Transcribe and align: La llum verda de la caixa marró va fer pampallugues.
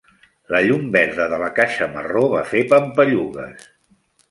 La 0.53 0.61
llum 0.67 0.87
verda 0.95 1.27
de 1.33 1.39
la 1.43 1.51
caixa 1.59 1.89
marró 1.99 2.25
va 2.33 2.43
fer 2.55 2.65
pampallugues. 2.75 3.71